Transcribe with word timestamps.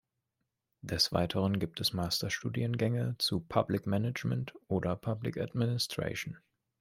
Des 0.81 1.13
Weiteren 1.13 1.59
gibt 1.59 1.79
es 1.79 1.93
Masterstudiengänge 1.93 3.13
zu 3.19 3.39
Public 3.39 3.85
Management 3.85 4.51
oder 4.67 4.95
Public 4.95 5.37
Administration. 5.37 6.39